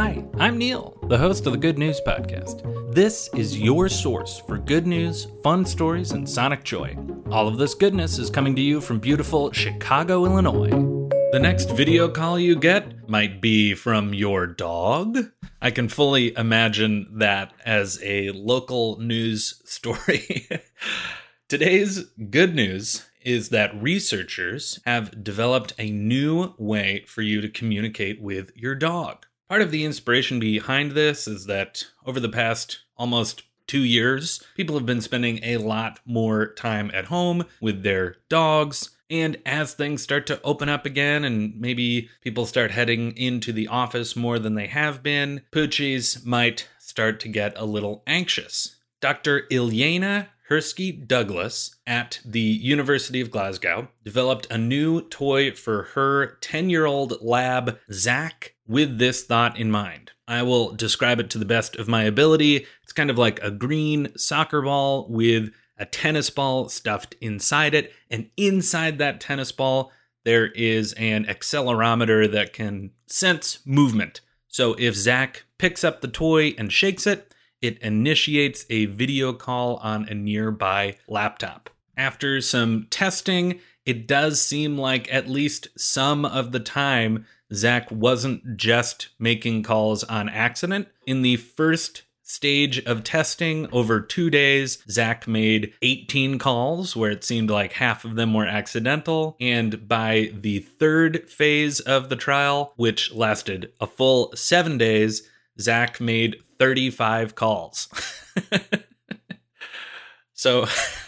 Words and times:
Hi, 0.00 0.24
I'm 0.38 0.58
Neil, 0.58 0.96
the 1.08 1.18
host 1.18 1.44
of 1.44 1.52
the 1.52 1.58
Good 1.58 1.76
News 1.76 2.00
Podcast. 2.06 2.94
This 2.94 3.28
is 3.34 3.58
your 3.58 3.88
source 3.88 4.38
for 4.38 4.56
good 4.56 4.86
news, 4.86 5.26
fun 5.42 5.64
stories, 5.64 6.12
and 6.12 6.30
sonic 6.30 6.62
joy. 6.62 6.96
All 7.32 7.48
of 7.48 7.58
this 7.58 7.74
goodness 7.74 8.16
is 8.20 8.30
coming 8.30 8.54
to 8.54 8.62
you 8.62 8.80
from 8.80 9.00
beautiful 9.00 9.50
Chicago, 9.50 10.24
Illinois. 10.24 10.70
The 11.32 11.40
next 11.40 11.72
video 11.72 12.08
call 12.08 12.38
you 12.38 12.54
get 12.54 13.08
might 13.08 13.40
be 13.40 13.74
from 13.74 14.14
your 14.14 14.46
dog. 14.46 15.18
I 15.60 15.72
can 15.72 15.88
fully 15.88 16.32
imagine 16.36 17.08
that 17.18 17.52
as 17.64 17.98
a 18.04 18.30
local 18.30 19.00
news 19.00 19.60
story. 19.64 20.48
Today's 21.48 22.04
good 22.30 22.54
news 22.54 23.04
is 23.22 23.48
that 23.48 23.82
researchers 23.82 24.78
have 24.86 25.24
developed 25.24 25.72
a 25.76 25.90
new 25.90 26.54
way 26.56 27.04
for 27.08 27.22
you 27.22 27.40
to 27.40 27.48
communicate 27.48 28.22
with 28.22 28.52
your 28.54 28.76
dog. 28.76 29.26
Part 29.48 29.62
of 29.62 29.70
the 29.70 29.86
inspiration 29.86 30.38
behind 30.38 30.92
this 30.92 31.26
is 31.26 31.46
that 31.46 31.86
over 32.04 32.20
the 32.20 32.28
past 32.28 32.80
almost 32.98 33.44
two 33.66 33.80
years, 33.80 34.44
people 34.54 34.76
have 34.76 34.84
been 34.84 35.00
spending 35.00 35.40
a 35.42 35.56
lot 35.56 36.00
more 36.04 36.52
time 36.52 36.90
at 36.92 37.06
home 37.06 37.46
with 37.58 37.82
their 37.82 38.16
dogs. 38.28 38.90
And 39.08 39.38
as 39.46 39.72
things 39.72 40.02
start 40.02 40.26
to 40.26 40.42
open 40.42 40.68
up 40.68 40.84
again, 40.84 41.24
and 41.24 41.58
maybe 41.58 42.10
people 42.20 42.44
start 42.44 42.72
heading 42.72 43.16
into 43.16 43.54
the 43.54 43.68
office 43.68 44.14
more 44.14 44.38
than 44.38 44.54
they 44.54 44.66
have 44.66 45.02
been, 45.02 45.40
poochies 45.50 46.26
might 46.26 46.68
start 46.78 47.18
to 47.20 47.28
get 47.28 47.54
a 47.56 47.64
little 47.64 48.02
anxious. 48.06 48.76
Dr. 49.00 49.46
Ilyena 49.50 50.26
Hirskyj 50.50 51.06
Douglas 51.06 51.76
at 51.86 52.20
the 52.22 52.40
University 52.40 53.22
of 53.22 53.30
Glasgow 53.30 53.88
developed 54.04 54.46
a 54.50 54.58
new 54.58 55.00
toy 55.08 55.52
for 55.52 55.84
her 55.94 56.36
10 56.42 56.68
year 56.68 56.84
old 56.84 57.22
lab, 57.22 57.78
Zach, 57.90 58.54
with 58.68 58.98
this 58.98 59.24
thought 59.24 59.58
in 59.58 59.70
mind. 59.70 60.12
I 60.28 60.42
will 60.42 60.74
describe 60.74 61.18
it 61.18 61.30
to 61.30 61.38
the 61.38 61.44
best 61.44 61.74
of 61.76 61.88
my 61.88 62.04
ability. 62.04 62.66
It's 62.82 62.92
kind 62.92 63.10
of 63.10 63.18
like 63.18 63.42
a 63.42 63.50
green 63.50 64.12
soccer 64.16 64.62
ball 64.62 65.06
with 65.08 65.50
a 65.78 65.86
tennis 65.86 66.28
ball 66.28 66.68
stuffed 66.68 67.14
inside 67.20 67.72
it, 67.72 67.92
and 68.10 68.30
inside 68.36 68.98
that 68.98 69.20
tennis 69.20 69.52
ball, 69.52 69.90
there 70.24 70.48
is 70.48 70.92
an 70.94 71.24
accelerometer 71.24 72.30
that 72.30 72.52
can 72.52 72.90
sense 73.06 73.60
movement. 73.64 74.20
So 74.48 74.74
if 74.78 74.94
Zach 74.94 75.44
picks 75.56 75.84
up 75.84 76.00
the 76.00 76.08
toy 76.08 76.54
and 76.58 76.72
shakes 76.72 77.06
it, 77.06 77.32
it 77.62 77.78
initiates 77.78 78.66
a 78.70 78.86
video 78.86 79.32
call 79.32 79.76
on 79.76 80.08
a 80.08 80.14
nearby 80.14 80.96
laptop. 81.08 81.70
After 81.98 82.40
some 82.40 82.86
testing, 82.90 83.58
it 83.84 84.06
does 84.06 84.40
seem 84.40 84.78
like 84.78 85.12
at 85.12 85.28
least 85.28 85.66
some 85.76 86.24
of 86.24 86.52
the 86.52 86.60
time, 86.60 87.26
Zach 87.52 87.90
wasn't 87.90 88.56
just 88.56 89.08
making 89.18 89.64
calls 89.64 90.04
on 90.04 90.28
accident. 90.28 90.86
In 91.06 91.22
the 91.22 91.36
first 91.36 92.02
stage 92.22 92.78
of 92.84 93.02
testing 93.02 93.66
over 93.72 94.00
two 94.00 94.30
days, 94.30 94.78
Zach 94.88 95.26
made 95.26 95.72
18 95.82 96.38
calls 96.38 96.94
where 96.94 97.10
it 97.10 97.24
seemed 97.24 97.50
like 97.50 97.72
half 97.72 98.04
of 98.04 98.14
them 98.14 98.32
were 98.32 98.46
accidental. 98.46 99.36
And 99.40 99.88
by 99.88 100.30
the 100.32 100.60
third 100.60 101.28
phase 101.28 101.80
of 101.80 102.10
the 102.10 102.16
trial, 102.16 102.74
which 102.76 103.12
lasted 103.12 103.72
a 103.80 103.88
full 103.88 104.30
seven 104.36 104.78
days, 104.78 105.28
Zach 105.60 106.00
made 106.00 106.36
35 106.58 107.34
calls. 107.34 107.88
so, 110.34 110.66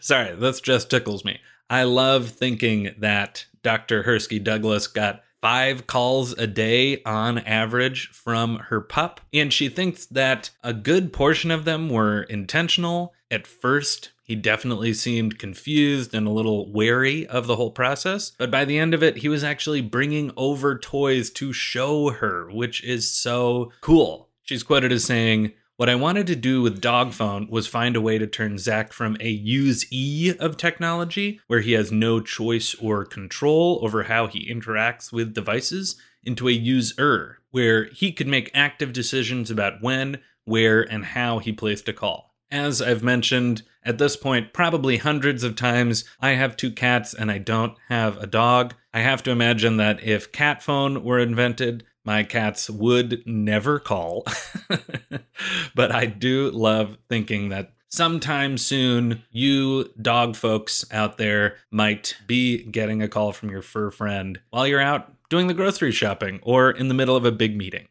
sorry, 0.00 0.34
this 0.34 0.60
just 0.60 0.90
tickles 0.90 1.24
me. 1.24 1.40
I 1.68 1.82
love 1.82 2.28
thinking 2.28 2.94
that 2.98 3.46
Dr. 3.62 4.04
Hirskyj 4.04 4.44
Douglas 4.44 4.86
got 4.86 5.22
five 5.40 5.86
calls 5.86 6.32
a 6.32 6.46
day 6.46 7.02
on 7.04 7.38
average 7.38 8.08
from 8.08 8.56
her 8.68 8.80
pup, 8.80 9.20
and 9.32 9.52
she 9.52 9.68
thinks 9.68 10.06
that 10.06 10.50
a 10.62 10.72
good 10.72 11.12
portion 11.12 11.50
of 11.50 11.64
them 11.64 11.88
were 11.88 12.22
intentional. 12.22 13.14
At 13.30 13.46
first, 13.46 14.12
he 14.22 14.34
definitely 14.34 14.92
seemed 14.92 15.38
confused 15.38 16.14
and 16.14 16.26
a 16.26 16.32
little 16.32 16.72
wary 16.72 17.26
of 17.26 17.46
the 17.46 17.56
whole 17.56 17.70
process, 17.70 18.32
but 18.38 18.50
by 18.50 18.64
the 18.64 18.78
end 18.78 18.94
of 18.94 19.02
it, 19.02 19.18
he 19.18 19.28
was 19.28 19.44
actually 19.44 19.80
bringing 19.82 20.32
over 20.36 20.78
toys 20.78 21.30
to 21.30 21.52
show 21.52 22.10
her, 22.10 22.50
which 22.50 22.82
is 22.82 23.10
so 23.10 23.70
cool. 23.80 24.28
She's 24.42 24.62
quoted 24.62 24.90
as 24.92 25.04
saying, 25.04 25.52
what 25.76 25.90
I 25.90 25.94
wanted 25.94 26.26
to 26.28 26.36
do 26.36 26.62
with 26.62 26.80
Dog 26.80 27.12
Phone 27.12 27.48
was 27.50 27.66
find 27.66 27.96
a 27.96 28.00
way 28.00 28.16
to 28.16 28.26
turn 28.26 28.56
Zach 28.56 28.92
from 28.92 29.16
a 29.20 29.28
use 29.28 29.84
E 29.92 30.32
of 30.38 30.56
technology, 30.56 31.40
where 31.48 31.60
he 31.60 31.72
has 31.72 31.92
no 31.92 32.20
choice 32.20 32.74
or 32.76 33.04
control 33.04 33.80
over 33.82 34.04
how 34.04 34.26
he 34.26 34.50
interacts 34.50 35.12
with 35.12 35.34
devices, 35.34 35.96
into 36.24 36.48
a 36.48 36.52
user, 36.52 37.40
where 37.50 37.84
he 37.92 38.10
could 38.10 38.26
make 38.26 38.50
active 38.54 38.92
decisions 38.92 39.50
about 39.50 39.82
when, 39.82 40.18
where, 40.44 40.80
and 40.80 41.04
how 41.04 41.40
he 41.40 41.52
placed 41.52 41.88
a 41.88 41.92
call. 41.92 42.34
As 42.50 42.80
I've 42.80 43.02
mentioned 43.02 43.62
at 43.84 43.98
this 43.98 44.16
point, 44.16 44.54
probably 44.54 44.96
hundreds 44.96 45.44
of 45.44 45.56
times, 45.56 46.04
I 46.20 46.30
have 46.30 46.56
two 46.56 46.70
cats 46.70 47.12
and 47.12 47.30
I 47.30 47.38
don't 47.38 47.76
have 47.88 48.16
a 48.16 48.26
dog. 48.26 48.74
I 48.94 49.00
have 49.00 49.22
to 49.24 49.30
imagine 49.30 49.76
that 49.76 50.02
if 50.02 50.32
cat 50.32 50.62
phone 50.62 51.04
were 51.04 51.18
invented, 51.18 51.84
my 52.04 52.22
cats 52.22 52.70
would 52.70 53.22
never 53.26 53.78
call. 53.78 54.24
but 55.74 55.94
I 55.94 56.06
do 56.06 56.50
love 56.50 56.96
thinking 57.08 57.50
that 57.50 57.72
sometime 57.88 58.58
soon, 58.58 59.22
you 59.30 59.92
dog 60.00 60.36
folks 60.36 60.84
out 60.90 61.18
there 61.18 61.56
might 61.70 62.16
be 62.26 62.64
getting 62.64 63.02
a 63.02 63.08
call 63.08 63.32
from 63.32 63.50
your 63.50 63.62
fur 63.62 63.90
friend 63.90 64.40
while 64.50 64.66
you're 64.66 64.80
out 64.80 65.12
doing 65.28 65.46
the 65.46 65.54
grocery 65.54 65.92
shopping 65.92 66.40
or 66.42 66.70
in 66.70 66.88
the 66.88 66.94
middle 66.94 67.14
of 67.16 67.24
a 67.24 67.32
big 67.32 67.56
meeting. 67.56 67.88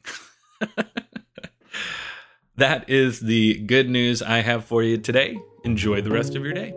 that 2.55 2.89
is 2.89 3.21
the 3.21 3.59
good 3.65 3.89
news 3.89 4.21
I 4.21 4.41
have 4.41 4.65
for 4.65 4.83
you 4.83 4.97
today. 4.97 5.37
Enjoy 5.63 6.01
the 6.01 6.11
rest 6.11 6.35
of 6.35 6.43
your 6.43 6.53
day. 6.53 6.75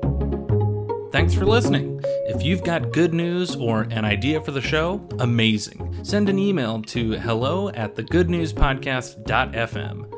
Thanks 1.13 1.35
for 1.35 1.45
listening. 1.47 2.01
If 2.05 2.43
you've 2.43 2.65
got 2.65 2.93
good 2.93 3.15
news 3.15 3.57
or 3.57 3.83
an 3.83 4.05
idea 4.05 4.43
for 4.43 4.51
the 4.51 4.61
show, 4.61 5.09
amazing. 5.19 6.05
Send 6.05 6.29
an 6.29 6.39
email 6.39 6.83
to 6.83 7.13
hello 7.13 7.71
at 7.71 7.97
thegoodnewspodcast.fm. 7.97 10.18